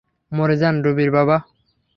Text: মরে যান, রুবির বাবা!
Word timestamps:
মরে 0.31 0.55
যান, 0.61 0.75
রুবির 0.85 1.09
বাবা! 1.17 1.37